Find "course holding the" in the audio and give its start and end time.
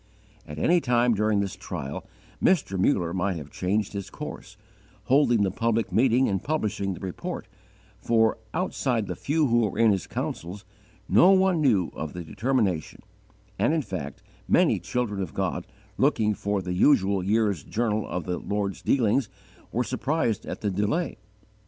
4.09-5.51